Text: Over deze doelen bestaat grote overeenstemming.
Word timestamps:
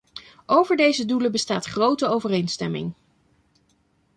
Over 0.45 0.75
deze 0.75 1.05
doelen 1.05 1.31
bestaat 1.31 1.65
grote 1.65 2.07
overeenstemming. 2.07 2.93